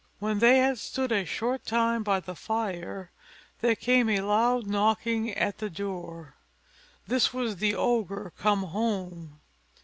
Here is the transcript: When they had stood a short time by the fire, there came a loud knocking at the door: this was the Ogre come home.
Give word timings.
When 0.17 0.39
they 0.39 0.57
had 0.57 0.79
stood 0.79 1.11
a 1.11 1.25
short 1.25 1.63
time 1.63 2.01
by 2.01 2.21
the 2.21 2.33
fire, 2.35 3.11
there 3.59 3.75
came 3.75 4.09
a 4.09 4.21
loud 4.21 4.65
knocking 4.65 5.29
at 5.35 5.59
the 5.59 5.69
door: 5.69 6.33
this 7.05 7.31
was 7.35 7.57
the 7.57 7.75
Ogre 7.75 8.33
come 8.35 8.63
home. 8.63 9.41